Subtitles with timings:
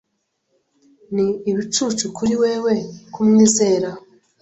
[1.13, 2.73] Ni ibicucu kuri wewe
[3.13, 3.89] kumwizera.